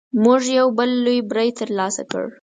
[0.23, 2.25] موږ یو بل لوی بری تر لاسه کړ.